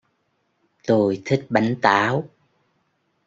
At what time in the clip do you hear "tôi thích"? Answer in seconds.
0.87-1.45